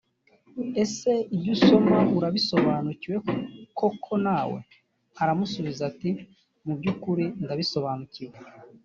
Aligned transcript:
ese 0.83 1.11
ibyo 1.35 1.49
usoma 1.57 1.97
urabisobanukiwe 2.17 3.17
koko 3.77 4.11
na 4.25 4.39
we 4.49 4.59
aramusubiza 5.21 5.81
ati’’ 5.91 6.09
mu 6.65 6.73
byukuri 6.79 7.25
ndabisobanukiwe.’’ 7.43 8.35